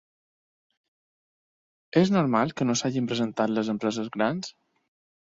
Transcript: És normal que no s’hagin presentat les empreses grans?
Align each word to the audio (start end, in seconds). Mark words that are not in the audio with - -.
És 2.03 2.13
normal 2.17 2.57
que 2.57 2.69
no 2.69 2.79
s’hagin 2.83 3.13
presentat 3.15 3.57
les 3.57 3.75
empreses 3.79 4.15
grans? 4.21 4.55